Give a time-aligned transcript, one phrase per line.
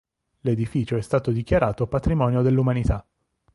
[0.39, 3.07] L'edificio è stato dichiarato patrimonio dell'umanità.